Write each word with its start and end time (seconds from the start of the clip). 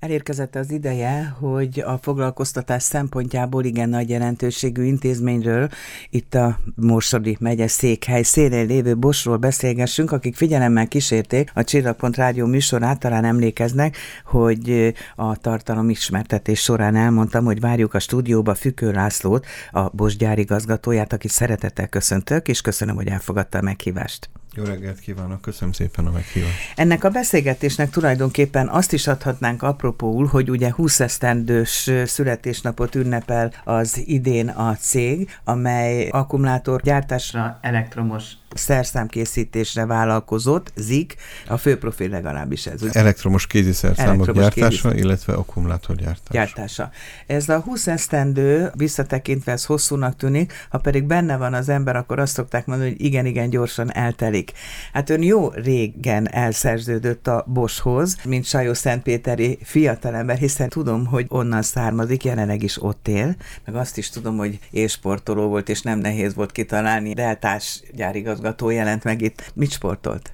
Elérkezett 0.00 0.54
az 0.54 0.70
ideje, 0.70 1.36
hogy 1.38 1.80
a 1.86 1.98
foglalkoztatás 2.02 2.82
szempontjából 2.82 3.64
igen 3.64 3.88
nagy 3.88 4.08
jelentőségű 4.08 4.82
intézményről, 4.82 5.68
itt 6.10 6.34
a 6.34 6.58
Morsodi 6.74 7.36
megye 7.40 7.66
székhely 7.68 8.22
szélén 8.22 8.66
lévő 8.66 8.96
Bosról 8.96 9.36
beszélgessünk, 9.36 10.12
akik 10.12 10.36
figyelemmel 10.36 10.88
kísérték 10.88 11.50
a 11.54 11.64
Csillagpont 11.64 12.16
Rádió 12.16 12.46
műsorát, 12.46 12.98
talán 12.98 13.24
emlékeznek, 13.24 13.96
hogy 14.24 14.94
a 15.16 15.36
tartalom 15.36 15.90
ismertetés 15.90 16.60
során 16.60 16.96
elmondtam, 16.96 17.44
hogy 17.44 17.60
várjuk 17.60 17.94
a 17.94 17.98
stúdióba 17.98 18.54
Fükő 18.54 18.92
Lászlót, 18.92 19.46
a 19.70 19.88
Bos 19.88 20.16
gyárigazgatóját, 20.16 21.12
akit 21.12 21.30
szeretettel 21.30 21.88
köszöntök, 21.88 22.48
és 22.48 22.60
köszönöm, 22.60 22.96
hogy 22.96 23.08
elfogadta 23.08 23.58
a 23.58 23.62
meghívást. 23.62 24.28
Jó 24.54 24.64
reggelt 24.64 24.98
kívánok, 24.98 25.40
köszönöm 25.40 25.72
szépen 25.72 26.06
a 26.06 26.10
meghívást. 26.10 26.54
Ennek 26.76 27.04
a 27.04 27.10
beszélgetésnek 27.10 27.90
tulajdonképpen 27.90 28.68
azt 28.68 28.92
is 28.92 29.06
adhatnánk 29.06 29.62
apropóul, 29.62 30.26
hogy 30.26 30.50
ugye 30.50 30.72
20 30.72 31.00
esztendős 31.00 31.90
születésnapot 32.04 32.94
ünnepel 32.94 33.52
az 33.64 34.02
idén 34.04 34.48
a 34.48 34.76
cég, 34.76 35.30
amely 35.44 36.08
akkumulátorgyártásra 36.08 37.58
elektromos 37.60 38.24
szerszámkészítésre 38.58 39.86
vállalkozott, 39.86 40.72
ZIK, 40.76 41.14
a 41.46 41.56
főprofil 41.56 42.08
legalábbis 42.08 42.66
ez. 42.66 42.82
Elektromos 42.92 43.46
kéziszerszámok 43.46 44.32
gyártása, 44.32 44.68
kéziszer. 44.68 44.96
illetve 44.96 45.32
akkumulátorgyártása. 45.32 46.32
Gyártása. 46.32 46.90
Ez 47.26 47.48
a 47.48 47.60
20 47.60 47.86
esztendő, 47.86 48.70
visszatekintve 48.74 49.52
ez 49.52 49.64
hosszúnak 49.64 50.16
tűnik, 50.16 50.52
ha 50.70 50.78
pedig 50.78 51.04
benne 51.04 51.36
van 51.36 51.54
az 51.54 51.68
ember, 51.68 51.96
akkor 51.96 52.18
azt 52.18 52.32
szokták 52.32 52.66
mondani, 52.66 52.90
hogy 52.90 53.04
igen-igen 53.04 53.50
gyorsan 53.50 53.94
eltelik. 53.94 54.52
Hát 54.92 55.10
ön 55.10 55.22
jó 55.22 55.50
régen 55.50 56.30
elszerződött 56.30 57.26
a 57.26 57.44
Boshoz, 57.46 58.16
mint 58.24 58.44
Sajó 58.44 58.74
Szentpéteri 58.74 59.58
fiatalember, 59.62 60.36
hiszen 60.36 60.68
tudom, 60.68 61.06
hogy 61.06 61.26
onnan 61.28 61.62
származik, 61.62 62.24
jelenleg 62.24 62.62
is 62.62 62.82
ott 62.82 63.08
él, 63.08 63.36
meg 63.64 63.74
azt 63.74 63.98
is 63.98 64.10
tudom, 64.10 64.36
hogy 64.36 64.58
élsportoló 64.70 65.48
volt, 65.48 65.68
és 65.68 65.82
nem 65.82 65.98
nehéz 65.98 66.34
volt 66.34 66.52
kitalálni 66.52 67.14
deltás 67.14 67.82
gyárigazgató 67.94 68.47
igazgató 68.48 68.70
jelent 68.70 69.04
meg 69.04 69.22
itt. 69.22 69.52
Mit 69.54 69.70
sportolt? 69.70 70.32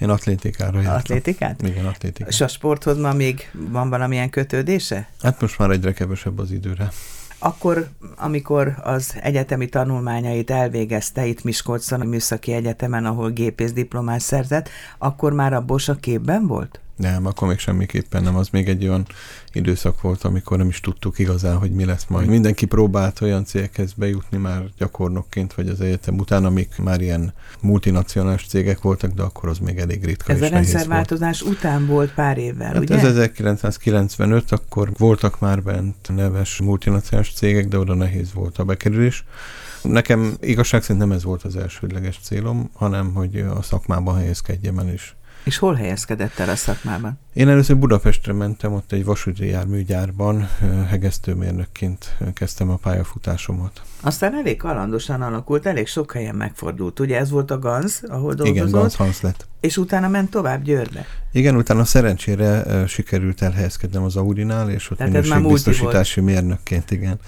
Én 0.00 0.08
atlétikára 0.08 0.80
jártam. 0.80 0.96
Atlétikát? 0.96 1.62
Igen, 1.62 1.86
atlétikát. 1.86 2.28
És 2.28 2.40
a 2.40 2.48
sporthoz 2.48 2.98
ma 2.98 3.12
még 3.12 3.50
van 3.52 3.88
valamilyen 3.88 4.30
kötődése? 4.30 5.08
Hát 5.22 5.40
most 5.40 5.58
már 5.58 5.70
egyre 5.70 5.92
kevesebb 5.92 6.38
az 6.38 6.50
időre. 6.50 6.88
Akkor, 7.38 7.88
amikor 8.16 8.74
az 8.82 9.14
egyetemi 9.20 9.68
tanulmányait 9.68 10.50
elvégezte 10.50 11.26
itt 11.26 11.44
Miskolcon, 11.44 12.00
a 12.00 12.04
Műszaki 12.04 12.52
Egyetemen, 12.52 13.04
ahol 13.04 13.30
gépész 13.30 13.72
diplomát 13.72 14.20
szerzett, 14.20 14.68
akkor 14.98 15.32
már 15.32 15.52
a 15.52 15.60
Bosa 15.60 15.94
képben 15.94 16.46
volt? 16.46 16.80
Nem, 16.96 17.26
akkor 17.26 17.48
még 17.48 17.58
semmiképpen 17.58 18.22
nem. 18.22 18.36
Az 18.36 18.48
még 18.48 18.68
egy 18.68 18.84
olyan 18.84 19.06
időszak 19.52 20.00
volt, 20.00 20.22
amikor 20.22 20.58
nem 20.58 20.68
is 20.68 20.80
tudtuk 20.80 21.18
igazán, 21.18 21.56
hogy 21.56 21.70
mi 21.70 21.84
lesz 21.84 22.06
majd. 22.08 22.28
Mindenki 22.28 22.66
próbált 22.66 23.20
olyan 23.20 23.44
cégekhez 23.44 23.92
bejutni 23.92 24.38
már 24.38 24.64
gyakornokként, 24.78 25.54
vagy 25.54 25.68
az 25.68 25.80
egyetem 25.80 26.18
után, 26.18 26.44
amik 26.44 26.78
már 26.78 27.00
ilyen 27.00 27.32
multinacionális 27.60 28.46
cégek 28.46 28.80
voltak, 28.80 29.12
de 29.12 29.22
akkor 29.22 29.48
az 29.48 29.58
még 29.58 29.78
elég 29.78 30.04
ritka 30.04 30.32
Ez 30.32 30.42
a 30.42 30.48
rendszerváltozás 30.48 31.40
volt. 31.40 31.54
után 31.54 31.86
volt 31.86 32.14
pár 32.14 32.38
évvel, 32.38 32.72
hát 32.72 32.78
ugye? 32.78 32.94
Ez 32.94 33.04
1995, 33.04 34.52
akkor 34.52 34.90
voltak 34.98 35.40
már 35.40 35.62
bent 35.62 36.08
neves 36.14 36.60
multinacionális 36.60 37.32
cégek, 37.32 37.68
de 37.68 37.78
oda 37.78 37.94
nehéz 37.94 38.32
volt 38.32 38.58
a 38.58 38.64
bekerülés. 38.64 39.24
Nekem 39.82 40.36
igazság 40.40 40.82
szerint 40.82 41.00
nem 41.00 41.12
ez 41.12 41.24
volt 41.24 41.42
az 41.42 41.56
elsődleges 41.56 42.18
célom, 42.22 42.70
hanem 42.72 43.12
hogy 43.14 43.36
a 43.38 43.62
szakmában 43.62 44.16
helyezkedjem 44.16 44.78
el 44.78 44.88
is 44.92 45.16
és 45.46 45.58
hol 45.58 45.74
helyezkedett 45.74 46.38
el 46.38 46.48
a 46.48 46.56
szakmában? 46.56 47.18
Én 47.32 47.48
először 47.48 47.76
Budapestre 47.76 48.32
mentem, 48.32 48.72
ott 48.72 48.92
egy 48.92 49.04
vasúti 49.04 49.46
járműgyárban 49.46 50.48
hegesztőmérnökként 50.88 52.16
kezdtem 52.32 52.70
a 52.70 52.76
pályafutásomat. 52.76 53.82
Aztán 54.00 54.34
elég 54.34 54.56
kalandosan 54.56 55.22
alakult, 55.22 55.66
elég 55.66 55.86
sok 55.86 56.12
helyen 56.12 56.34
megfordult. 56.34 57.00
Ugye 57.00 57.18
ez 57.18 57.30
volt 57.30 57.50
a 57.50 57.58
GANZ, 57.58 58.02
ahol 58.08 58.34
dolgozott? 58.34 58.54
Igen, 58.54 58.70
GANZ 58.70 58.94
Hans 58.94 59.20
lett. 59.20 59.46
És 59.66 59.76
utána 59.76 60.08
ment 60.08 60.30
tovább 60.30 60.62
Győrbe? 60.62 61.06
Igen, 61.32 61.56
utána 61.56 61.84
szerencsére 61.84 62.62
uh, 62.66 62.86
sikerült 62.86 63.42
elhelyezkednem 63.42 64.02
az 64.02 64.16
Audinál, 64.16 64.70
és 64.70 64.90
ott 64.90 64.98
minőségbiztosítási 64.98 66.20
mérnökként, 66.20 66.90
igen, 66.90 67.18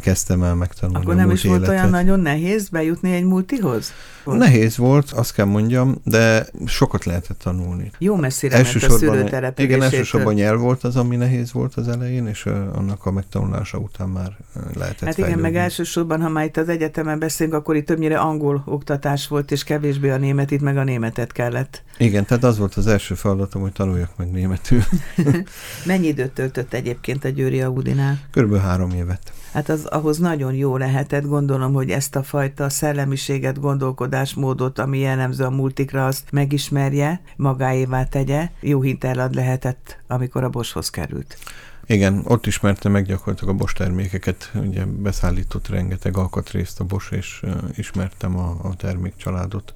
kezdtem 0.00 0.42
el 0.42 0.54
megtanulni 0.54 1.04
Akkor 1.04 1.14
nem 1.14 1.30
is 1.30 1.44
életet. 1.44 1.66
volt 1.66 1.70
olyan 1.70 1.90
nagyon 1.90 2.20
nehéz 2.20 2.68
bejutni 2.68 3.12
egy 3.12 3.24
multihoz? 3.24 3.92
Volt? 4.24 4.38
Nehéz 4.38 4.76
volt, 4.76 5.10
azt 5.10 5.34
kell 5.34 5.44
mondjam, 5.44 5.94
de 6.04 6.46
sokat 6.66 7.04
lehetett 7.04 7.38
tanulni. 7.38 7.90
Jó 7.98 8.16
messzire 8.16 8.56
elsősorban, 8.56 9.16
ment 9.16 9.32
a 9.32 9.62
Igen, 9.62 9.82
elsősorban 9.82 10.34
nyelv 10.34 10.60
volt 10.60 10.84
az, 10.84 10.96
ami 10.96 11.16
nehéz 11.16 11.52
volt 11.52 11.74
az 11.74 11.88
elején, 11.88 12.26
és 12.26 12.46
uh, 12.46 12.54
annak 12.74 13.06
a 13.06 13.10
megtanulása 13.10 13.78
után 13.78 14.08
már 14.08 14.36
lehetett 14.54 14.84
Hát 14.84 14.98
igen, 15.00 15.14
fejlődni. 15.14 15.40
meg 15.40 15.56
elsősorban, 15.56 16.20
ha 16.22 16.28
már 16.28 16.44
itt 16.44 16.56
az 16.56 16.68
egyetemen 16.68 17.18
beszélünk, 17.18 17.56
akkor 17.56 17.76
itt 17.76 17.86
többnyire 17.86 18.18
angol 18.18 18.62
oktatás 18.66 19.28
volt, 19.28 19.50
és 19.50 19.64
kevésbé 19.64 20.10
a 20.10 20.16
német, 20.16 20.50
itt 20.50 20.60
meg 20.60 20.76
a 20.76 20.84
németet 20.84 21.32
kellett. 21.32 21.75
Igen, 21.98 22.24
tehát 22.24 22.44
az 22.44 22.58
volt 22.58 22.74
az 22.74 22.86
első 22.86 23.14
feladatom, 23.14 23.62
hogy 23.62 23.72
tanuljak 23.72 24.16
meg 24.16 24.30
németül. 24.30 24.82
Mennyi 25.86 26.06
időt 26.06 26.30
töltött 26.30 26.72
egyébként 26.72 27.24
a 27.24 27.28
Győri 27.28 27.60
Audinál? 27.60 28.18
Körülbelül 28.30 28.64
három 28.64 28.90
évet. 28.90 29.32
Hát 29.52 29.68
az 29.68 29.84
ahhoz 29.84 30.18
nagyon 30.18 30.54
jó 30.54 30.76
lehetett, 30.76 31.24
gondolom, 31.24 31.72
hogy 31.72 31.90
ezt 31.90 32.16
a 32.16 32.22
fajta 32.22 32.68
szellemiséget, 32.68 33.60
gondolkodásmódot, 33.60 34.78
ami 34.78 34.98
jellemző 34.98 35.44
a 35.44 35.50
multikra, 35.50 36.06
azt 36.06 36.30
megismerje, 36.30 37.20
magáévá 37.36 38.04
tegye. 38.04 38.50
Jó 38.60 38.80
hinterlad 38.80 39.34
lehetett, 39.34 39.98
amikor 40.06 40.44
a 40.44 40.48
Boshoz 40.48 40.90
került. 40.90 41.38
Igen, 41.86 42.22
ott 42.24 42.46
ismerte 42.46 42.88
meg 42.88 43.04
gyakorlatilag 43.04 43.54
a 43.54 43.58
Bosch 43.58 43.76
termékeket, 43.76 44.50
ugye 44.54 44.84
beszállított 44.84 45.68
rengeteg 45.68 46.16
alkatrészt 46.16 46.80
a 46.80 46.84
Bosch, 46.84 47.12
és 47.12 47.40
uh, 47.42 47.52
ismertem 47.74 48.38
a, 48.38 48.56
a 48.62 48.74
termékcsaládot, 48.76 49.74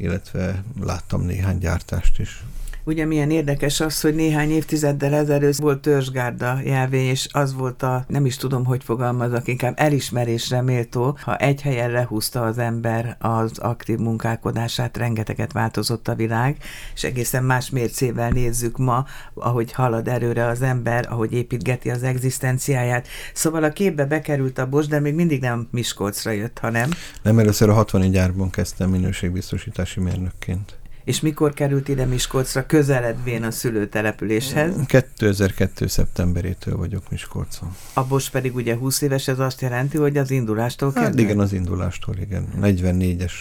illetve 0.00 0.64
láttam 0.80 1.22
néhány 1.22 1.58
gyártást 1.58 2.18
is. 2.18 2.42
Ugye 2.84 3.04
milyen 3.04 3.30
érdekes 3.30 3.80
az, 3.80 4.00
hogy 4.00 4.14
néhány 4.14 4.50
évtizeddel 4.50 5.14
ezelőtt 5.14 5.56
volt 5.56 5.80
törzsgárda 5.80 6.58
jelvény, 6.64 7.06
és 7.06 7.28
az 7.32 7.54
volt 7.54 7.82
a, 7.82 8.04
nem 8.08 8.26
is 8.26 8.36
tudom, 8.36 8.64
hogy 8.64 8.84
fogalmazok, 8.84 9.48
inkább 9.48 9.74
elismerésre 9.76 10.62
méltó, 10.62 11.16
ha 11.22 11.36
egy 11.36 11.62
helyen 11.62 11.90
lehúzta 11.90 12.42
az 12.42 12.58
ember 12.58 13.16
az 13.18 13.58
aktív 13.58 13.98
munkálkodását, 13.98 14.96
rengeteget 14.96 15.52
változott 15.52 16.08
a 16.08 16.14
világ, 16.14 16.56
és 16.94 17.04
egészen 17.04 17.44
más 17.44 17.70
mércével 17.70 18.30
nézzük 18.30 18.78
ma, 18.78 19.04
ahogy 19.34 19.72
halad 19.72 20.08
erőre 20.08 20.46
az 20.46 20.62
ember, 20.62 21.06
ahogy 21.08 21.32
építgeti 21.32 21.90
az 21.90 22.02
egzisztenciáját. 22.02 23.08
Szóval 23.34 23.64
a 23.64 23.70
képbe 23.70 24.04
bekerült 24.04 24.58
a 24.58 24.68
Bosch, 24.68 24.90
de 24.90 25.00
még 25.00 25.14
mindig 25.14 25.40
nem 25.40 25.68
Miskolcra 25.70 26.30
jött, 26.30 26.58
hanem? 26.58 26.90
Nem, 27.22 27.38
először 27.38 27.68
a 27.68 27.72
60 27.72 28.10
gyárban 28.10 28.50
kezdtem 28.50 28.90
minőségbiztosítási 28.90 30.00
mérnökként. 30.00 30.79
És 31.10 31.20
mikor 31.20 31.54
került 31.54 31.88
ide 31.88 32.04
Miskolcra, 32.04 32.66
közeledvén 32.66 33.42
a 33.42 33.50
szülőtelepüléshez? 33.50 34.74
2002. 34.86 35.86
szeptemberétől 35.86 36.76
vagyok 36.76 37.10
Miskolcon. 37.10 37.76
A 37.94 38.04
Bosch 38.04 38.30
pedig 38.30 38.54
ugye 38.54 38.76
20 38.76 39.00
éves, 39.00 39.28
ez 39.28 39.38
azt 39.38 39.60
jelenti, 39.60 39.96
hogy 39.96 40.16
az 40.16 40.30
indulástól 40.30 40.92
kezdve? 40.92 41.10
Hát 41.10 41.20
igen, 41.20 41.38
az 41.38 41.52
indulástól, 41.52 42.16
igen. 42.20 42.48
44-es 42.62 43.32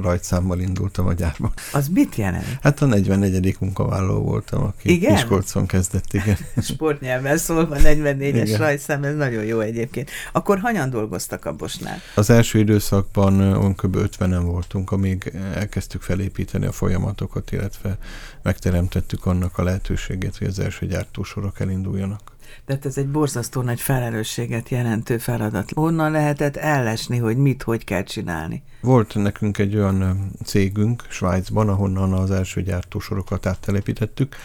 rajtszámmal 0.00 0.60
indultam 0.60 1.06
a 1.06 1.12
gyárba. 1.12 1.52
Az 1.72 1.88
mit 1.88 2.14
jelent? 2.14 2.58
Hát 2.62 2.82
a 2.82 2.86
44. 2.86 3.56
munkavállaló 3.60 4.22
voltam, 4.22 4.62
aki 4.62 4.92
igen? 4.92 5.14
Kiskolcon 5.14 5.66
kezdett, 5.66 6.12
igen. 6.12 6.36
Sportnyelven 6.70 7.36
szólva 7.38 7.76
44-es 7.78 8.54
rajtszám, 8.58 9.04
ez 9.04 9.14
nagyon 9.14 9.44
jó 9.44 9.60
egyébként. 9.60 10.10
Akkor 10.32 10.58
hanyan 10.58 10.90
dolgoztak 10.90 11.44
a 11.44 11.52
Bosnál? 11.52 11.98
Az 12.14 12.30
első 12.30 12.58
időszakban 12.58 13.74
kb. 13.74 13.96
50-en 13.96 14.40
voltunk, 14.42 14.90
amíg 14.90 15.32
elkezdtük 15.54 16.02
felépíteni 16.02 16.66
a 16.66 16.72
folyamatokat, 16.72 17.52
illetve 17.52 17.98
megteremtettük 18.42 19.26
annak 19.26 19.58
a 19.58 19.62
lehetőségét, 19.62 20.36
hogy 20.36 20.46
az 20.46 20.58
első 20.58 20.86
gyártósorok 20.86 21.60
elinduljanak. 21.60 22.36
Tehát 22.64 22.86
ez 22.86 22.96
egy 22.96 23.08
borzasztó 23.08 23.62
nagy 23.62 23.80
felelősséget 23.80 24.68
jelentő 24.68 25.18
feladat. 25.18 25.72
Honnan 25.74 26.10
lehetett 26.10 26.56
ellesni, 26.56 27.16
hogy 27.16 27.36
mit, 27.36 27.62
hogy 27.62 27.84
kell 27.84 28.02
csinálni? 28.02 28.62
Volt 28.80 29.14
nekünk 29.14 29.58
egy 29.58 29.76
olyan 29.76 30.30
cégünk 30.44 31.04
Svájcban, 31.08 31.68
ahonnan 31.68 32.12
az 32.12 32.30
első 32.30 32.62
gyártósorokat 32.62 33.46
áttelepítettük, 33.46 34.36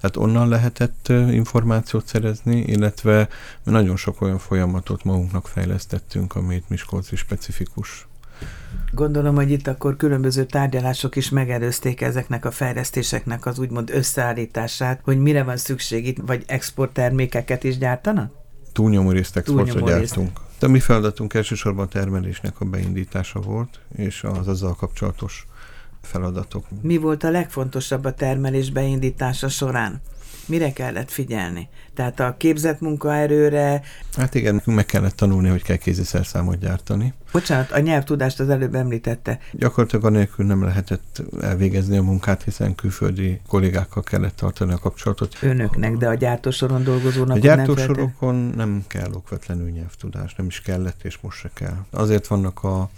tehát 0.00 0.16
onnan 0.16 0.48
lehetett 0.48 1.08
információt 1.08 2.06
szerezni, 2.06 2.60
illetve 2.60 3.28
nagyon 3.62 3.96
sok 3.96 4.20
olyan 4.20 4.38
folyamatot 4.38 5.04
magunknak 5.04 5.48
fejlesztettünk, 5.48 6.34
amit 6.34 6.68
Miskolci 6.68 7.16
specifikus. 7.16 8.08
Gondolom, 8.92 9.34
hogy 9.34 9.50
itt 9.50 9.66
akkor 9.66 9.96
különböző 9.96 10.44
tárgyalások 10.44 11.16
is 11.16 11.28
megelőzték 11.28 12.00
ezeknek 12.00 12.44
a 12.44 12.50
fejlesztéseknek 12.50 13.46
az 13.46 13.58
úgymond 13.58 13.90
összeállítását, 13.90 15.00
hogy 15.04 15.18
mire 15.18 15.42
van 15.42 15.56
szükség 15.56 16.06
itt, 16.06 16.18
vagy 16.26 16.44
exporttermékeket 16.46 17.64
is 17.64 17.78
gyártanak? 17.78 18.32
Túlnyomó 18.72 19.10
részt 19.10 19.36
exportra 19.36 19.80
gyártunk. 19.80 20.40
De 20.58 20.68
mi 20.68 20.80
feladatunk 20.80 21.34
elsősorban 21.34 21.84
a 21.84 21.88
termelésnek 21.88 22.60
a 22.60 22.64
beindítása 22.64 23.40
volt, 23.40 23.80
és 23.96 24.22
az 24.22 24.48
azzal 24.48 24.74
kapcsolatos 24.74 25.46
feladatok. 26.02 26.66
Mi 26.82 26.96
volt 26.96 27.24
a 27.24 27.30
legfontosabb 27.30 28.04
a 28.04 28.14
termelés 28.14 28.70
beindítása 28.70 29.48
során? 29.48 30.00
Mire 30.50 30.72
kellett 30.72 31.10
figyelni? 31.10 31.68
Tehát 31.94 32.20
a 32.20 32.34
képzett 32.38 32.80
munkaerőre... 32.80 33.82
Hát 34.16 34.34
igen, 34.34 34.62
meg 34.64 34.86
kellett 34.86 35.16
tanulni, 35.16 35.48
hogy 35.48 35.62
kell 35.62 35.76
kéziszerszámot 35.76 36.58
gyártani. 36.58 37.14
Bocsánat, 37.32 37.70
a 37.70 37.78
nyelvtudást 37.78 38.40
az 38.40 38.48
előbb 38.48 38.74
említette. 38.74 39.38
Gyakorlatilag 39.52 40.04
anélkül 40.04 40.46
nem 40.46 40.64
lehetett 40.64 41.22
elvégezni 41.40 41.96
a 41.96 42.02
munkát, 42.02 42.42
hiszen 42.42 42.74
külföldi 42.74 43.40
kollégákkal 43.48 44.02
kellett 44.02 44.36
tartani 44.36 44.72
a 44.72 44.78
kapcsolatot. 44.78 45.36
Önöknek, 45.40 45.96
de 45.96 46.08
a 46.08 46.14
gyártósoron 46.14 46.84
dolgozónak 46.84 47.36
A 47.36 47.40
gyártósorokon 47.40 48.34
nem, 48.34 48.52
nem 48.56 48.84
kell 48.86 49.12
okvetlenül 49.12 49.68
nyelvtudás, 49.68 50.34
nem 50.34 50.46
is 50.46 50.60
kellett, 50.60 51.04
és 51.04 51.18
most 51.20 51.38
se 51.38 51.50
kell. 51.54 51.84
Azért 51.90 52.26
vannak 52.26 52.64
a 52.64 52.90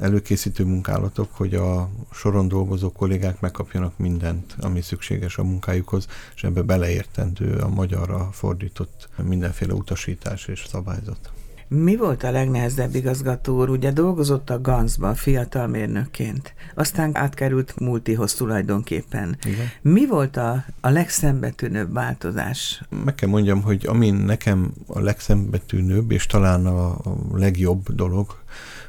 előkészítő 0.00 0.64
munkálatok, 0.64 1.28
hogy 1.32 1.54
a 1.54 1.88
soron 2.12 2.48
dolgozó 2.48 2.92
kollégák 2.92 3.40
megkapjanak 3.40 3.98
mindent, 3.98 4.56
ami 4.60 4.80
szükséges 4.80 5.38
a 5.38 5.44
munkájukhoz, 5.44 6.06
és 6.34 6.44
ebbe 6.44 6.62
beleértendő 6.62 7.56
a 7.56 7.68
magyarra 7.68 8.28
fordított 8.32 9.08
mindenféle 9.22 9.72
utasítás 9.72 10.46
és 10.46 10.64
szabályzat. 10.68 11.32
Mi 11.70 11.96
volt 11.96 12.22
a 12.22 12.30
legnehezebb 12.30 12.94
igazgató 12.94 13.58
úr? 13.58 13.70
Ugye 13.70 13.92
dolgozott 13.92 14.50
a 14.50 14.60
Ganzban 14.60 15.14
fiatal 15.14 15.66
mérnökként, 15.66 16.54
aztán 16.74 17.16
átkerült 17.16 17.78
multihoz 17.78 18.34
tulajdonképpen. 18.34 19.36
Igen. 19.44 19.66
Mi 19.82 20.06
volt 20.06 20.36
a, 20.36 20.64
a 20.80 20.88
legszembetűnőbb 20.88 21.92
változás? 21.92 22.82
Meg 23.04 23.14
kell 23.14 23.28
mondjam, 23.28 23.62
hogy 23.62 23.86
ami 23.86 24.10
nekem 24.10 24.72
a 24.86 25.00
legszembetűnőbb, 25.00 26.10
és 26.10 26.26
talán 26.26 26.66
a, 26.66 26.90
a 26.90 27.18
legjobb 27.32 27.94
dolog, 27.94 28.36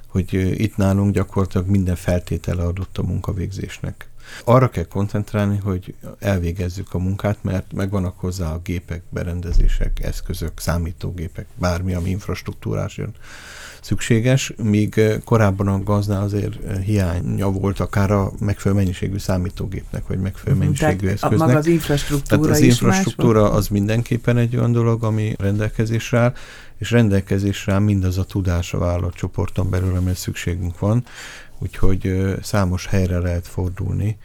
hogy 0.10 0.34
itt 0.62 0.78
nálunk 0.78 1.14
gyakorlatilag 1.14 1.68
minden 1.68 1.96
feltétele 1.96 2.64
adott 2.64 2.98
a 2.98 3.04
munkavégzésnek. 3.04 4.10
Arra 4.44 4.70
kell 4.70 4.84
koncentrálni, 4.84 5.58
hogy 5.58 5.96
elvégezzük 6.20 6.94
a 6.94 6.98
munkát, 6.98 7.38
mert 7.42 7.74
megvannak 7.74 8.20
hozzá 8.20 8.54
a 8.54 8.60
gépek, 8.64 9.02
berendezések, 9.10 10.00
eszközök, 10.04 10.60
számítógépek, 10.60 11.46
bármi, 11.56 11.94
ami 11.94 12.10
infrastruktúrás 12.10 12.98
jön 12.98 13.14
szükséges, 13.82 14.54
míg 14.64 15.02
korábban 15.24 15.68
a 15.68 15.84
gazdál 15.84 16.22
azért 16.22 16.80
hiánya 16.84 17.52
volt 17.52 17.80
akár 17.80 18.12
a 18.12 18.32
megfelelő 18.40 18.82
mennyiségű 18.82 19.18
számítógépnek, 19.18 20.08
vagy 20.08 20.20
megfelelő 20.20 20.56
mhm, 20.56 20.64
mennyiségű 20.64 20.98
Tehát 20.98 21.14
eszköznek. 21.14 21.48
Maga 21.48 21.58
az 21.58 21.68
infrastruktúra 21.68 22.42
Tehát 22.42 22.56
az 22.56 22.62
infrastruktúra 22.62 23.52
az 23.52 23.68
mindenképpen 23.68 24.38
egy 24.38 24.56
olyan 24.56 24.72
dolog, 24.72 25.04
ami 25.04 25.34
rendelkezésre 25.38 26.20
áll, 26.20 26.34
és 26.80 26.92
rendelkezésre 26.92 27.74
áll 27.74 27.80
mindaz 27.80 28.18
a 28.18 28.24
tudás 28.24 28.74
a 28.74 28.78
vállalatcsoporton 28.78 29.70
belül, 29.70 29.96
amire 29.96 30.16
szükségünk 30.16 30.80
van, 30.80 31.06
úgyhogy 31.58 32.36
számos 32.42 32.86
helyre 32.86 33.18
lehet 33.18 33.48
fordulni 33.48 34.18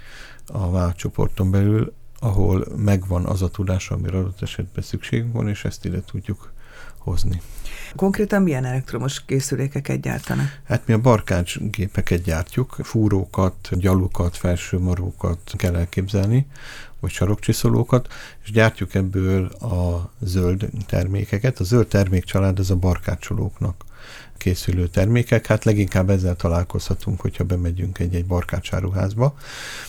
a 0.47 0.71
vállalatcsoporton 0.71 1.51
belül, 1.51 1.93
ahol 2.19 2.67
megvan 2.77 3.25
az 3.25 3.43
a 3.43 3.49
tudás, 3.49 3.91
amire 3.91 4.19
adott 4.19 4.43
esetben 4.43 4.85
szükségünk 4.85 5.33
van, 5.33 5.49
és 5.49 5.65
ezt 5.65 5.85
ide 5.85 6.01
tudjuk 6.01 6.53
hozni. 6.99 7.43
Konkrétan 7.97 8.43
milyen 8.43 8.65
elektromos 8.65 9.25
készülékeket 9.25 10.01
gyártanak? 10.01 10.61
Hát 10.65 10.87
mi 10.87 10.93
a 10.93 10.99
barkács 10.99 11.59
gépeket 11.59 12.23
gyártjuk, 12.23 12.77
fúrókat, 12.83 13.69
gyalukat, 13.71 14.37
felsőmarókat 14.37 15.53
kell 15.57 15.77
elképzelni, 15.77 16.47
vagy 17.05 17.13
sarokcsiszolókat, 17.13 18.13
és 18.45 18.51
gyártjuk 18.51 18.95
ebből 18.95 19.45
a 19.47 20.11
zöld 20.21 20.69
termékeket. 20.87 21.61
A 21.61 21.65
zöld 21.65 21.87
termékcsalád 21.87 22.59
az 22.59 22.71
a 22.71 22.77
barkácsolóknak 22.77 23.85
készülő 24.37 24.87
termékek, 24.87 25.47
hát 25.47 25.65
leginkább 25.65 26.11
ezzel 26.11 26.37
találkozhatunk, 26.37 27.21
hogyha 27.21 27.45
bemegyünk 27.45 27.99
egy-egy 27.99 28.27
barkácsáruházba, 28.27 29.35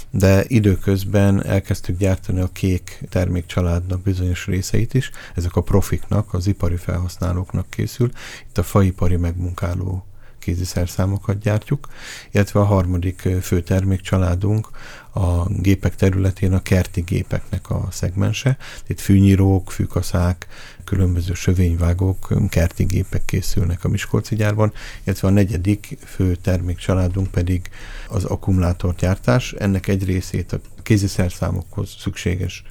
de 0.09 0.43
időközben 0.47 1.45
elkezdtük 1.45 1.97
gyártani 1.97 2.39
a 2.39 2.49
kék 2.53 2.99
termékcsaládnak 3.09 4.01
bizonyos 4.01 4.45
részeit 4.45 4.93
is, 4.93 5.11
ezek 5.35 5.55
a 5.55 5.61
profiknak, 5.61 6.33
az 6.33 6.47
ipari 6.47 6.75
felhasználóknak 6.75 7.69
készül, 7.69 8.09
itt 8.49 8.57
a 8.57 8.63
faipari 8.63 9.15
megmunkáló 9.15 10.05
kéziszerszámokat 10.45 11.39
gyártjuk, 11.39 11.87
illetve 12.31 12.59
a 12.59 12.63
harmadik 12.63 13.29
fő 13.41 13.61
termékcsaládunk 13.61 14.69
a 15.13 15.49
gépek 15.49 15.95
területén 15.95 16.53
a 16.53 16.61
kerti 16.61 17.01
gépeknek 17.01 17.69
a 17.69 17.87
szegmense. 17.91 18.57
Itt 18.87 18.99
fűnyírók, 18.99 19.71
fűkaszák, 19.71 20.47
különböző 20.83 21.33
sövényvágók, 21.33 22.33
kerti 22.49 22.83
gépek 22.83 23.25
készülnek 23.25 23.83
a 23.83 23.87
Miskolci 23.87 24.35
gyárban, 24.35 24.73
illetve 25.03 25.27
a 25.27 25.31
negyedik 25.31 25.97
fő 26.05 26.35
termékcsaládunk 26.35 27.27
pedig 27.27 27.69
az 28.09 28.23
akkumulátorgyártás. 28.23 29.53
Ennek 29.53 29.87
egy 29.87 30.05
részét 30.05 30.53
a 30.53 30.59
kéziszerszámokhoz 30.83 31.95
szükséges 31.97 32.63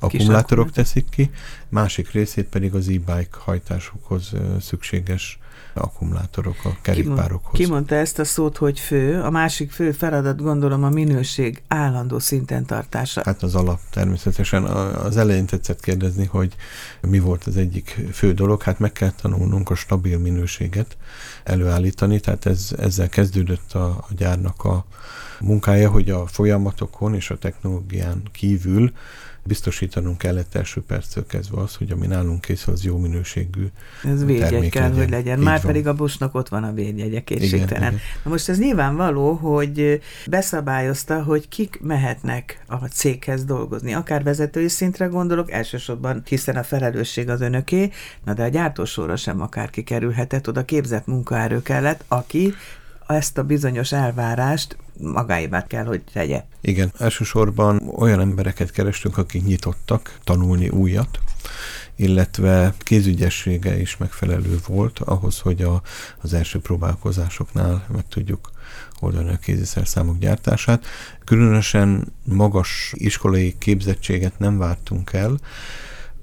akkumulátorok 0.00 0.70
teszik 0.70 1.08
ki, 1.10 1.30
másik 1.68 2.10
részét 2.10 2.46
pedig 2.46 2.74
az 2.74 2.88
e-bike 2.88 3.36
hajtásokhoz 3.38 4.32
szükséges 4.60 5.38
akkumulátorok 5.74 6.56
a 6.64 6.76
kerékpárokhoz. 6.80 7.60
Ki 7.60 7.66
mondta 7.66 7.94
ezt 7.94 8.18
a 8.18 8.24
szót, 8.24 8.56
hogy 8.56 8.78
fő? 8.80 9.20
A 9.22 9.30
másik 9.30 9.70
fő 9.70 9.92
feladat 9.92 10.42
gondolom 10.42 10.84
a 10.84 10.88
minőség 10.88 11.62
állandó 11.68 12.18
szinten 12.18 12.64
tartása. 12.64 13.22
Hát 13.24 13.42
az 13.42 13.54
alap 13.54 13.80
természetesen. 13.90 14.64
Az 14.64 15.16
elején 15.16 15.46
tetszett 15.46 15.80
kérdezni, 15.80 16.26
hogy 16.26 16.54
mi 17.00 17.18
volt 17.18 17.44
az 17.44 17.56
egyik 17.56 18.00
fő 18.12 18.32
dolog. 18.32 18.62
Hát 18.62 18.78
meg 18.78 18.92
kell 18.92 19.12
tanulnunk 19.22 19.70
a 19.70 19.74
stabil 19.74 20.18
minőséget 20.18 20.96
előállítani, 21.44 22.20
tehát 22.20 22.46
ez, 22.46 22.74
ezzel 22.78 23.08
kezdődött 23.08 23.72
a, 23.72 23.86
a 23.86 24.06
gyárnak 24.16 24.64
a 24.64 24.84
munkája, 25.40 25.90
hogy 25.90 26.10
a 26.10 26.26
folyamatokon 26.26 27.14
és 27.14 27.30
a 27.30 27.38
technológián 27.38 28.22
kívül 28.32 28.92
biztosítanunk 29.44 30.18
kellett 30.18 30.54
első 30.54 30.82
perctől 30.82 31.26
kezdve 31.26 31.60
az, 31.60 31.74
hogy 31.74 31.90
ami 31.90 32.06
nálunk 32.06 32.40
készül, 32.40 32.72
az 32.72 32.84
jó 32.84 32.98
minőségű 32.98 33.66
Ez 34.04 34.24
védjegy 34.24 34.68
kell, 34.68 34.82
legyen. 34.82 34.98
hogy 34.98 35.10
legyen. 35.10 35.38
Már 35.38 35.60
pedig 35.60 35.86
a 35.86 35.94
busnak 35.94 36.34
ott 36.34 36.48
van 36.48 36.64
a 36.64 36.72
védjegye 36.72 37.20
készségtelen. 37.20 37.92
Na 38.24 38.30
most 38.30 38.48
ez 38.48 38.58
nyilvánvaló, 38.58 39.32
hogy 39.32 40.00
beszabályozta, 40.26 41.22
hogy 41.22 41.48
kik 41.48 41.80
mehetnek 41.82 42.64
a 42.66 42.76
céghez 42.76 43.44
dolgozni. 43.44 43.94
Akár 43.94 44.22
vezetői 44.22 44.68
szintre 44.68 45.06
gondolok, 45.06 45.50
elsősorban, 45.50 46.22
hiszen 46.24 46.56
a 46.56 46.62
felelősség 46.62 47.28
az 47.28 47.40
önöké, 47.40 47.90
na 48.24 48.34
de 48.34 48.42
a 48.42 48.48
gyártósorra 48.48 49.16
sem 49.16 49.40
akár 49.40 49.70
kikerülhetett, 49.70 50.48
oda 50.48 50.64
képzett 50.64 51.06
munkaerő 51.06 51.62
kellett, 51.62 52.04
aki 52.08 52.54
ezt 53.14 53.38
a 53.38 53.44
bizonyos 53.44 53.92
elvárást 53.92 54.76
magáévá 54.98 55.66
kell, 55.66 55.84
hogy 55.84 56.02
tegye. 56.12 56.44
Igen, 56.60 56.92
elsősorban 56.98 57.88
olyan 57.96 58.20
embereket 58.20 58.70
kerestünk, 58.70 59.18
akik 59.18 59.44
nyitottak 59.44 60.18
tanulni 60.24 60.68
újat, 60.68 61.18
illetve 61.96 62.74
kézügyessége 62.78 63.80
is 63.80 63.96
megfelelő 63.96 64.58
volt 64.66 64.98
ahhoz, 64.98 65.38
hogy 65.38 65.62
a, 65.62 65.82
az 66.20 66.34
első 66.34 66.60
próbálkozásoknál 66.60 67.84
meg 67.92 68.04
tudjuk 68.08 68.50
oldani 69.00 69.30
a 69.30 69.36
kéziszerszámok 69.36 70.18
gyártását. 70.18 70.86
Különösen 71.24 72.12
magas 72.24 72.92
iskolai 72.96 73.54
képzettséget 73.58 74.38
nem 74.38 74.58
vártunk 74.58 75.12
el, 75.12 75.38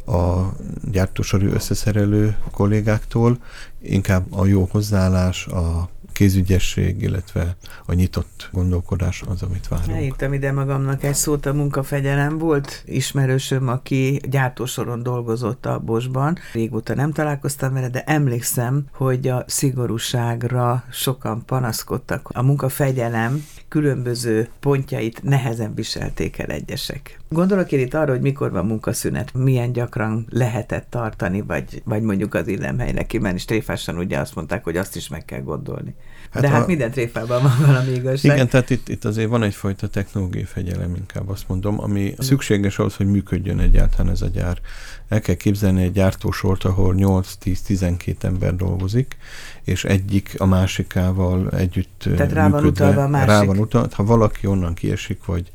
a 0.08 0.54
gyártósorú 0.92 1.46
összeszerelő 1.46 2.38
kollégáktól, 2.52 3.38
inkább 3.82 4.34
a 4.34 4.46
jó 4.46 4.68
hozzáállás, 4.72 5.46
a 5.46 5.90
kézügyesség, 6.18 7.02
illetve 7.02 7.56
a 7.86 7.94
nyitott 7.94 8.50
gondolkodás 8.52 9.24
az, 9.28 9.42
amit 9.42 9.68
várunk. 9.68 9.98
Elírtam 9.98 10.34
ide 10.34 10.52
magamnak 10.52 11.04
egy 11.04 11.16
szót, 11.16 11.46
a 11.46 11.54
munkafegyelem 11.54 12.38
volt 12.38 12.84
ismerősöm, 12.86 13.68
aki 13.68 14.22
gyártósoron 14.30 15.04
dolgozott 15.04 15.66
a 15.66 15.80
Bosban. 15.80 16.38
Régóta 16.54 16.96
nem 16.96 17.12
találkoztam 17.12 17.74
vele, 17.74 17.90
de 17.90 18.04
emlékszem, 18.04 18.86
hogy 18.92 19.28
a 19.28 19.44
szigorúságra 19.48 20.84
sokan 20.92 21.46
panaszkodtak. 21.46 22.30
A 22.34 22.42
munkafegyelem 22.42 23.44
különböző 23.68 24.50
pontjait 24.60 25.24
nehezen 25.24 25.74
viselték 25.74 26.38
el 26.38 26.50
egyesek. 26.50 27.20
Gondolok 27.30 27.72
én 27.72 27.80
itt 27.80 27.94
arra, 27.94 28.12
hogy 28.12 28.22
mikor 28.22 28.52
van 28.52 28.66
munkaszünet, 28.66 29.34
milyen 29.34 29.72
gyakran 29.72 30.26
lehetett 30.30 30.88
tartani, 30.90 31.42
vagy, 31.42 31.82
vagy 31.86 32.02
mondjuk 32.02 32.34
az 32.34 32.48
illemhelynek 32.48 33.08
kimenni, 33.08 33.36
és 33.36 33.46
tréfásan 33.46 33.98
ugye 33.98 34.20
azt 34.20 34.36
mondták, 34.36 34.64
hogy 34.64 34.78
azt 34.78 34.96
is 34.96 35.08
meg 35.08 35.26
kell 35.26 35.42
gondolni. 35.42 35.96
Hát 36.32 36.42
De 36.42 36.50
hát 36.50 36.64
a... 36.64 36.66
minden 36.68 36.92
tréfában 36.92 37.42
van 37.42 37.58
valami 37.66 37.92
igazság. 37.92 38.36
Igen, 38.36 38.48
tehát 38.48 38.70
itt, 38.70 38.90
itt 38.90 39.06
azért 39.06 39.30
van 39.30 39.44
egyfajta 39.44 39.88
technológiai 39.88 40.44
fegyelem, 40.44 40.96
inkább 40.96 41.30
azt 41.30 41.48
mondom, 41.48 41.82
ami 41.82 42.10
mm. 42.10 42.24
szükséges 42.24 42.80
ahhoz, 42.80 42.96
hogy 42.96 43.08
működjön 43.08 43.60
egyáltalán 43.60 44.12
ez 44.12 44.22
a 44.22 44.28
gyár. 44.28 44.60
El 45.08 45.22
kell 45.22 45.36
képzelni 45.36 45.84
egy 45.84 45.92
gyártósort, 45.92 46.64
ahol 46.64 46.96
8-10-12 46.98 48.24
ember 48.24 48.56
dolgozik, 48.56 49.18
és 49.64 49.86
egyik 49.86 50.36
a 50.38 50.46
másikával 50.46 51.50
együtt 51.50 52.04
Tehát 52.16 52.32
rá 52.32 52.50
van 52.50 52.66
utalva 52.66 53.04
a 53.04 53.08
másik. 53.08 53.30
Rá 53.30 53.44
van 53.44 53.58
utalva, 53.58 53.88
ha 53.92 54.04
valaki 54.04 54.48
onnan 54.48 54.74
kiesik, 54.74 55.26
vagy 55.26 55.52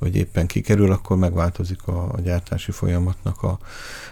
vagy 0.00 0.16
éppen 0.16 0.46
kikerül, 0.46 0.92
akkor 0.92 1.16
megváltozik 1.16 1.86
a, 1.86 2.12
a 2.12 2.20
gyártási 2.20 2.70
folyamatnak 2.70 3.42
a, 3.42 3.58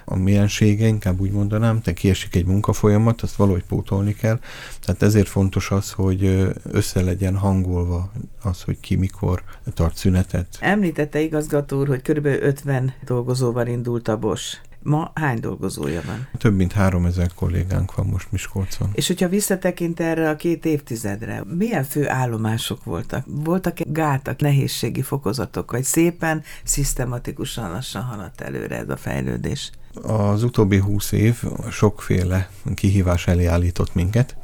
a 0.04 0.16
miensége, 0.16 0.86
inkább 0.86 1.20
úgy 1.20 1.30
mondanám, 1.30 1.80
te 1.80 1.92
kiesik 1.92 2.34
egy 2.34 2.46
munkafolyamat, 2.46 3.22
azt 3.22 3.36
valahogy 3.36 3.64
pótolni 3.64 4.14
kell. 4.14 4.38
Tehát 4.80 5.02
ezért 5.02 5.28
fontos 5.28 5.70
az, 5.70 5.92
hogy 5.92 6.50
össze 6.62 7.02
legyen 7.02 7.36
hangolva 7.36 8.12
az, 8.42 8.62
hogy 8.62 8.80
ki 8.80 8.96
mikor 8.96 9.42
tart 9.74 9.96
szünetet. 9.96 10.46
Említette 10.60 11.20
igazgató 11.20 11.78
úr, 11.78 11.86
hogy 11.86 12.02
kb. 12.02 12.26
50 12.26 12.94
dolgozóval 13.04 13.66
indult 13.66 14.08
a 14.08 14.16
Bosch. 14.16 14.67
Ma 14.82 15.10
hány 15.14 15.40
dolgozója 15.40 16.02
van? 16.06 16.28
Több 16.38 16.56
mint 16.56 16.72
három 16.72 17.04
ezer 17.04 17.34
kollégánk 17.34 17.94
van 17.94 18.06
most 18.06 18.32
Miskolcon. 18.32 18.90
És 18.92 19.06
hogyha 19.06 19.28
visszatekint 19.28 20.00
erre 20.00 20.28
a 20.28 20.36
két 20.36 20.64
évtizedre, 20.64 21.44
milyen 21.56 21.84
fő 21.84 22.08
állomások 22.08 22.84
voltak? 22.84 23.24
Voltak-e 23.26 23.84
gátak, 23.86 24.40
nehézségi 24.40 25.02
fokozatok, 25.02 25.70
vagy 25.70 25.84
szépen, 25.84 26.42
szisztematikusan 26.64 27.70
lassan 27.70 28.02
haladt 28.02 28.40
előre 28.40 28.76
ez 28.76 28.88
a 28.88 28.96
fejlődés? 28.96 29.70
Az 30.02 30.42
utóbbi 30.42 30.78
húsz 30.78 31.12
év 31.12 31.42
sokféle 31.70 32.50
kihívás 32.74 33.26
elé 33.26 33.46
állított 33.46 33.94
minket. 33.94 34.36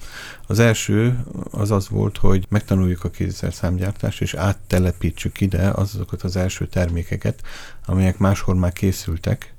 Az 0.46 0.58
első 0.58 1.24
az 1.50 1.70
az 1.70 1.88
volt, 1.88 2.16
hogy 2.16 2.46
megtanuljuk 2.48 3.04
a 3.04 3.10
kézszerszámgyártást, 3.10 4.20
és 4.20 4.34
áttelepítsük 4.34 5.40
ide 5.40 5.68
azokat 5.68 6.22
az 6.22 6.36
első 6.36 6.66
termékeket, 6.66 7.42
amelyek 7.86 8.18
máshol 8.18 8.54
már 8.54 8.72
készültek, 8.72 9.54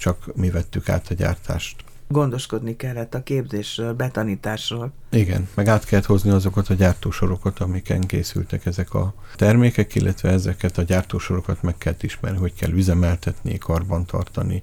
csak 0.00 0.36
mi 0.36 0.50
vettük 0.50 0.88
át 0.88 1.06
a 1.10 1.14
gyártást. 1.14 1.84
Gondoskodni 2.08 2.76
kellett 2.76 3.14
a 3.14 3.22
képzésről, 3.22 3.92
betanításról. 3.92 4.92
Igen, 5.10 5.48
meg 5.54 5.68
át 5.68 5.84
kellett 5.84 6.06
hozni 6.06 6.30
azokat 6.30 6.68
a 6.68 6.74
gyártósorokat, 6.74 7.58
amiken 7.58 8.00
készültek 8.00 8.66
ezek 8.66 8.94
a 8.94 9.14
termékek, 9.36 9.94
illetve 9.94 10.30
ezeket 10.30 10.78
a 10.78 10.82
gyártósorokat 10.82 11.62
meg 11.62 11.78
kell 11.78 11.94
ismerni, 12.00 12.38
hogy 12.38 12.54
kell 12.54 12.70
üzemeltetni, 12.70 13.58
karbantartani. 13.58 14.62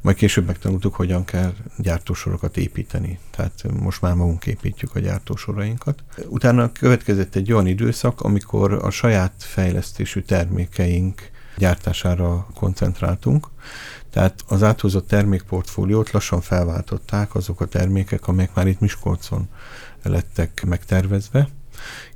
Majd 0.00 0.16
később 0.16 0.46
megtanultuk, 0.46 0.94
hogyan 0.94 1.24
kell 1.24 1.54
gyártósorokat 1.78 2.56
építeni. 2.56 3.18
Tehát 3.30 3.62
most 3.80 4.00
már 4.00 4.14
magunk 4.14 4.46
építjük 4.46 4.94
a 4.94 4.98
gyártósorainkat. 4.98 6.04
Utána 6.28 6.72
következett 6.72 7.34
egy 7.34 7.52
olyan 7.52 7.66
időszak, 7.66 8.20
amikor 8.20 8.72
a 8.72 8.90
saját 8.90 9.32
fejlesztésű 9.38 10.20
termékeink 10.20 11.30
gyártására 11.56 12.46
koncentráltunk. 12.54 13.48
Tehát 14.16 14.44
az 14.48 14.62
áthozott 14.62 15.08
termékportfóliót 15.08 16.10
lassan 16.10 16.40
felváltották 16.40 17.34
azok 17.34 17.60
a 17.60 17.66
termékek, 17.66 18.28
amelyek 18.28 18.54
már 18.54 18.66
itt 18.66 18.80
Miskolcon 18.80 19.48
lettek 20.02 20.64
megtervezve, 20.66 21.48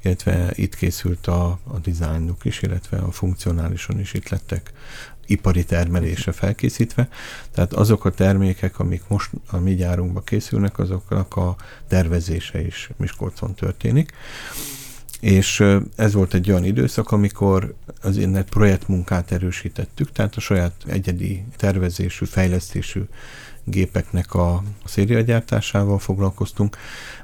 illetve 0.02 0.50
itt 0.54 0.74
készült 0.74 1.26
a, 1.26 1.58
a 1.64 1.78
dizájnuk 1.82 2.44
is, 2.44 2.62
illetve 2.62 2.98
a 2.98 3.10
funkcionálison 3.10 4.00
is 4.00 4.14
itt 4.14 4.28
lettek 4.28 4.72
ipari 5.26 5.64
termelésre 5.64 6.32
felkészítve. 6.32 7.08
Tehát 7.50 7.72
azok 7.72 8.04
a 8.04 8.10
termékek, 8.10 8.78
amik 8.78 9.02
most 9.08 9.30
a 9.50 9.56
mi 9.56 9.74
gyárunkba 9.74 10.20
készülnek, 10.20 10.78
azoknak 10.78 11.36
a 11.36 11.56
tervezése 11.88 12.60
is 12.60 12.90
Miskolcon 12.96 13.54
történik. 13.54 14.12
És 15.20 15.64
ez 15.96 16.12
volt 16.12 16.34
egy 16.34 16.50
olyan 16.50 16.64
időszak, 16.64 17.10
amikor 17.10 17.74
az 18.02 18.16
én 18.16 18.44
projektmunkát 18.50 19.32
erősítettük, 19.32 20.12
tehát 20.12 20.36
a 20.36 20.40
saját 20.40 20.72
egyedi 20.86 21.44
tervezésű, 21.56 22.24
fejlesztésű 22.24 23.02
gépeknek 23.70 24.34
a 24.34 24.62
szériagyártásával 24.84 25.98
foglalkoztunk, 25.98 26.76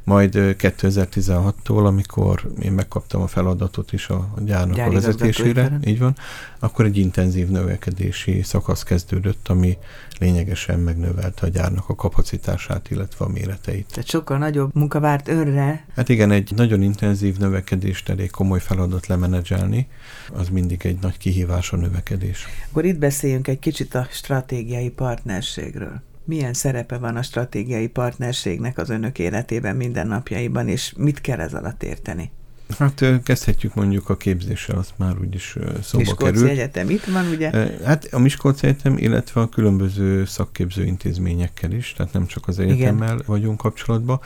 majd 0.04 0.32
2016-tól, 0.34 1.84
amikor 1.84 2.50
én 2.62 2.72
megkaptam 2.72 3.22
a 3.22 3.26
feladatot 3.26 3.92
is 3.92 4.08
a 4.08 4.34
gyárnak 4.38 4.76
Gyári 4.76 4.90
a 4.90 5.00
vezetésére, 5.00 5.78
így 5.84 5.98
van, 5.98 6.16
akkor 6.58 6.84
egy 6.84 6.96
intenzív 6.96 7.48
növekedési 7.48 8.42
szakasz 8.42 8.82
kezdődött, 8.82 9.48
ami 9.48 9.78
lényegesen 10.18 10.80
megnövelte 10.80 11.46
a 11.46 11.50
gyárnak 11.50 11.88
a 11.88 11.94
kapacitását, 11.94 12.90
illetve 12.90 13.24
a 13.24 13.28
méreteit. 13.28 13.86
Tehát 13.86 14.08
sokkal 14.08 14.38
nagyobb 14.38 14.74
munka 14.74 15.00
várt 15.00 15.28
önre. 15.28 15.84
Hát 15.94 16.08
igen, 16.08 16.30
egy 16.30 16.52
nagyon 16.56 16.82
intenzív 16.82 17.36
növekedést 17.36 18.08
elég 18.08 18.30
komoly 18.30 18.60
feladat 18.60 19.06
lemenedzselni, 19.06 19.88
az 20.32 20.48
mindig 20.48 20.80
egy 20.84 20.98
nagy 21.00 21.18
kihívás 21.18 21.72
a 21.72 21.76
növekedés. 21.76 22.46
Akkor 22.70 22.84
itt 22.84 22.98
beszéljünk 22.98 23.48
egy 23.48 23.58
kicsit 23.58 23.94
a 23.94 24.06
stratégiai 24.10 24.90
partnerségről. 24.90 26.02
Milyen 26.26 26.52
szerepe 26.52 26.98
van 26.98 27.16
a 27.16 27.22
stratégiai 27.22 27.86
partnerségnek 27.86 28.78
az 28.78 28.90
önök 28.90 29.18
életében, 29.18 29.76
mindennapjaiban, 29.76 30.68
és 30.68 30.92
mit 30.96 31.20
kell 31.20 31.40
ez 31.40 31.54
alatt 31.54 31.82
érteni? 31.82 32.30
Hát 32.78 33.04
kezdhetjük 33.22 33.74
mondjuk 33.74 34.08
a 34.08 34.16
képzéssel, 34.16 34.78
azt 34.78 34.92
már 34.96 35.18
úgyis 35.20 35.56
szóba 35.82 35.98
Miskolci 35.98 36.32
került. 36.32 36.50
Egyetem 36.50 36.90
itt 36.90 37.04
van, 37.04 37.26
ugye? 37.26 37.50
Hát 37.84 38.08
a 38.10 38.18
Miskolci 38.18 38.66
Egyetem, 38.66 38.98
illetve 38.98 39.40
a 39.40 39.48
különböző 39.48 40.24
szakképző 40.24 40.84
intézményekkel 40.84 41.72
is, 41.72 41.92
tehát 41.92 42.12
nem 42.12 42.26
csak 42.26 42.48
az 42.48 42.58
egyetemmel 42.58 43.12
Igen. 43.12 43.22
vagyunk 43.26 43.56
kapcsolatban. 43.58 44.20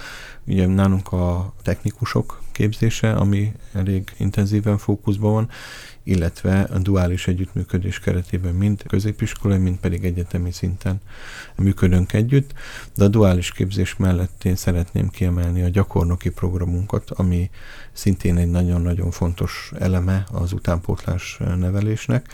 Ugye 0.47 0.67
nálunk 0.67 1.13
a 1.13 1.55
technikusok 1.63 2.43
képzése, 2.61 3.13
ami 3.13 3.53
elég 3.73 4.13
intenzíven 4.17 4.79
fókuszban 4.79 5.33
van, 5.33 5.49
illetve 6.03 6.61
a 6.61 6.79
duális 6.79 7.29
együttműködés 7.29 7.99
keretében 7.99 8.55
mind 8.55 8.83
középiskolai, 8.89 9.59
mind 9.59 9.77
pedig 9.77 10.05
egyetemi 10.05 10.53
szinten 10.53 11.01
működünk 11.57 12.13
együtt, 12.13 12.53
de 12.95 13.05
a 13.05 13.09
duális 13.09 13.53
képzés 13.53 13.97
mellett 13.97 14.45
én 14.45 14.57
szeretném 14.57 15.09
kiemelni 15.09 15.63
a 15.63 15.69
gyakornoki 15.69 16.31
programunkat, 16.31 17.11
ami 17.11 17.51
szintén 17.93 18.37
egy 18.37 18.51
nagyon-nagyon 18.51 19.11
fontos 19.11 19.73
eleme 19.79 20.27
az 20.33 20.53
utánpótlás 20.53 21.39
nevelésnek. 21.59 22.29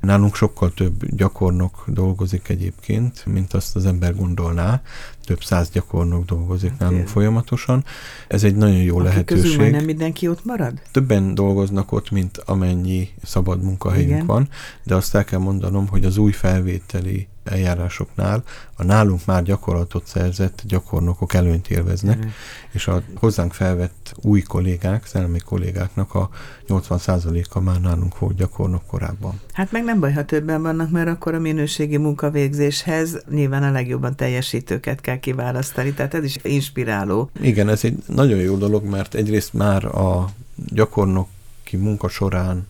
Nálunk 0.00 0.34
sokkal 0.34 0.74
több 0.74 1.16
gyakornok 1.16 1.84
dolgozik 1.86 2.48
egyébként, 2.48 3.26
mint 3.26 3.52
azt 3.52 3.76
az 3.76 3.86
ember 3.86 4.14
gondolná. 4.14 4.82
Több 5.30 5.42
száz 5.42 5.70
gyakornok 5.70 6.24
dolgozik 6.24 6.70
hát 6.70 6.78
nálunk 6.78 7.08
folyamatosan. 7.08 7.84
Ez 8.28 8.44
egy 8.44 8.56
nagyon 8.56 8.82
jó 8.82 8.96
Aki 8.96 9.04
lehetőség. 9.04 9.44
Közül 9.44 9.70
nem 9.70 9.84
mindenki 9.84 10.28
ott 10.28 10.44
marad? 10.44 10.82
Többen 10.90 11.34
dolgoznak 11.34 11.92
ott, 11.92 12.10
mint 12.10 12.38
amennyi 12.38 13.08
szabad 13.22 13.62
munkahelyünk 13.62 14.10
Igen. 14.10 14.26
van, 14.26 14.48
de 14.82 14.94
azt 14.94 15.14
el 15.14 15.24
kell 15.24 15.38
mondanom, 15.38 15.88
hogy 15.88 16.04
az 16.04 16.16
új 16.16 16.32
felvételi 16.32 17.28
eljárásoknál 17.44 18.42
a 18.76 18.84
nálunk 18.84 19.24
már 19.26 19.42
gyakorlatot 19.42 20.06
szerzett 20.06 20.62
gyakornokok 20.66 21.34
előnyt 21.34 21.70
élveznek, 21.70 22.24
mm. 22.24 22.28
és 22.70 22.88
a 22.88 23.02
hozzánk 23.14 23.52
felvett 23.52 24.14
új 24.22 24.40
kollégák, 24.40 25.06
szellemi 25.06 25.38
kollégáknak 25.38 26.14
a 26.14 26.30
80%-a 26.68 27.60
már 27.60 27.80
nálunk 27.80 28.18
volt 28.18 28.36
gyakornok 28.36 28.86
korábban. 28.86 29.40
Hát 29.52 29.72
meg 29.72 29.84
nem 29.84 30.00
baj, 30.00 30.12
ha 30.12 30.24
többen 30.24 30.62
vannak, 30.62 30.90
mert 30.90 31.08
akkor 31.08 31.34
a 31.34 31.38
minőségi 31.38 31.96
munkavégzéshez 31.96 33.22
nyilván 33.30 33.62
a 33.62 33.70
legjobban 33.70 34.16
teljesítőket 34.16 35.00
kell 35.00 35.19
kiválasztani, 35.20 35.92
tehát 35.92 36.14
ez 36.14 36.24
is 36.24 36.36
inspiráló. 36.42 37.30
Igen, 37.40 37.68
ez 37.68 37.84
egy 37.84 38.02
nagyon 38.06 38.38
jó 38.38 38.56
dolog, 38.56 38.84
mert 38.84 39.14
egyrészt 39.14 39.52
már 39.52 39.84
a 39.84 40.28
gyakornoki 40.54 41.76
munka 41.76 42.08
során 42.08 42.66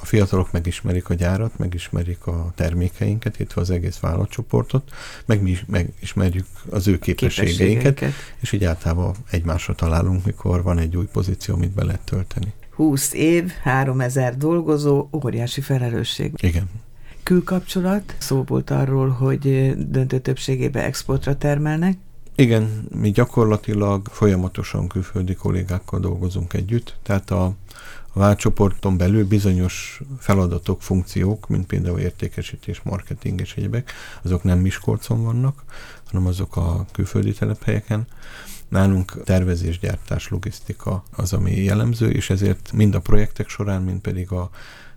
a 0.00 0.04
fiatalok 0.04 0.52
megismerik 0.52 1.08
a 1.08 1.14
gyárat, 1.14 1.58
megismerik 1.58 2.26
a 2.26 2.52
termékeinket, 2.54 3.38
illetve 3.38 3.60
az 3.60 3.70
egész 3.70 3.98
vállalatcsoportot, 3.98 4.90
meg 5.26 5.42
mi 5.42 5.50
is 5.50 5.64
megismerjük 5.66 6.46
az 6.70 6.88
ő 6.88 6.98
képességeinket, 6.98 7.94
képességeinket. 7.94 8.36
és 8.40 8.52
így 8.52 8.64
általában 8.64 9.14
egymásra 9.30 9.74
találunk, 9.74 10.24
mikor 10.24 10.62
van 10.62 10.78
egy 10.78 10.96
új 10.96 11.06
pozíció, 11.12 11.54
amit 11.54 11.70
be 11.70 11.84
lehet 11.84 12.00
tölteni. 12.00 12.52
20 12.70 13.12
év, 13.12 13.50
3000 13.62 14.36
dolgozó, 14.36 15.08
óriási 15.12 15.60
felelősség. 15.60 16.32
Igen. 16.42 16.70
Külkapcsolat, 17.30 18.14
szó 18.18 18.42
volt 18.42 18.70
arról, 18.70 19.08
hogy 19.08 19.74
döntő 19.90 20.18
többségében 20.18 20.84
exportra 20.84 21.36
termelnek. 21.36 21.98
Igen, 22.34 22.86
mi 22.94 23.10
gyakorlatilag 23.10 24.06
folyamatosan 24.10 24.88
külföldi 24.88 25.34
kollégákkal 25.34 26.00
dolgozunk 26.00 26.52
együtt, 26.52 26.96
tehát 27.02 27.30
a 27.30 27.54
a 28.12 28.18
váltcsoporton 28.18 28.96
belül 28.96 29.26
bizonyos 29.26 30.00
feladatok, 30.18 30.82
funkciók, 30.82 31.48
mint 31.48 31.66
például 31.66 31.98
értékesítés, 31.98 32.80
marketing 32.82 33.40
és 33.40 33.54
egyebek, 33.54 33.92
azok 34.22 34.42
nem 34.42 34.58
Miskolcon 34.58 35.22
vannak, 35.22 35.62
hanem 36.10 36.26
azok 36.26 36.56
a 36.56 36.86
külföldi 36.92 37.32
telephelyeken. 37.32 38.06
Nálunk 38.68 39.22
tervezés, 39.24 39.78
gyártás, 39.78 40.28
logisztika 40.28 41.02
az, 41.16 41.32
ami 41.32 41.62
jellemző, 41.62 42.10
és 42.10 42.30
ezért 42.30 42.72
mind 42.72 42.94
a 42.94 43.00
projektek 43.00 43.48
során, 43.48 43.82
mind 43.82 44.00
pedig 44.00 44.32
a 44.32 44.50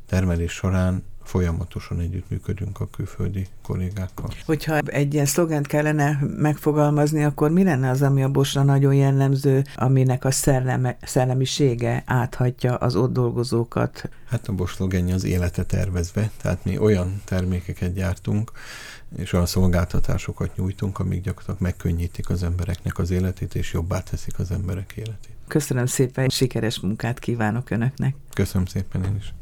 termelés 0.06 0.52
során 0.52 1.04
folyamatosan 1.24 2.00
együttműködünk 2.00 2.80
a 2.80 2.88
külföldi 2.88 3.48
kollégákkal. 3.62 4.30
Hogyha 4.46 4.77
egy 4.77 5.13
ilyen 5.13 5.25
szlogent 5.25 5.68
kellene 5.68 6.20
megfogalmazni, 6.38 7.24
akkor 7.24 7.51
mi 7.51 7.63
lenne 7.63 7.89
az, 7.89 8.01
ami 8.01 8.24
a 8.24 8.30
Bosra 8.30 8.63
nagyon 8.63 8.94
jellemző, 8.94 9.63
aminek 9.75 10.25
a 10.25 10.32
szelleme, 10.32 10.98
szellemisége 11.01 12.03
áthatja 12.06 12.75
az 12.75 12.96
ott 12.96 13.13
dolgozókat? 13.13 14.10
Hát 14.30 14.48
a 14.48 14.53
Bosch 14.53 14.75
szlogenje 14.75 15.13
az 15.13 15.24
élete 15.24 15.63
tervezve, 15.63 16.32
tehát 16.42 16.65
mi 16.65 16.77
olyan 16.77 17.22
termékeket 17.25 17.94
gyártunk, 17.94 18.51
és 19.18 19.34
olyan 19.34 19.46
szolgáltatásokat 19.46 20.56
nyújtunk, 20.56 21.00
amik 21.00 21.22
gyakorlatilag 21.22 21.62
megkönnyítik 21.62 22.30
az 22.30 22.44
embereknek 22.44 22.98
az 22.98 23.12
életét, 23.12 23.56
és 23.56 23.74
jobbá 23.74 24.00
teszik 24.00 24.39
az 24.39 24.51
emberek 24.51 24.94
életét. 24.96 25.32
Köszönöm 25.48 25.86
szépen, 25.86 26.30
sikeres 26.30 26.80
munkát 26.80 27.20
kívánok 27.20 27.70
Önöknek. 27.70 28.15
Köszönöm 28.34 28.65
szépen 28.65 29.03
én 29.03 29.15
is. 29.15 29.34